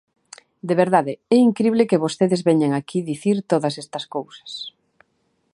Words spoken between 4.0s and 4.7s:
cousas.